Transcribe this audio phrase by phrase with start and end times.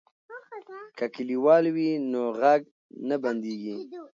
[0.97, 2.61] که کلیوال وي نو غږ
[3.07, 3.77] نه بندیږي.